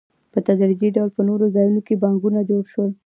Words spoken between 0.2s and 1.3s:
په تدریجي ډول په